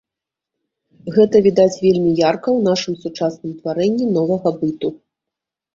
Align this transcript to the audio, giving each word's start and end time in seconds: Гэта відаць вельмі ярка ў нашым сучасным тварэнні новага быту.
Гэта 1.17 1.35
відаць 1.47 1.81
вельмі 1.85 2.11
ярка 2.29 2.49
ў 2.57 2.59
нашым 2.69 2.93
сучасным 3.05 3.51
тварэнні 3.61 4.05
новага 4.19 4.49
быту. 4.65 4.89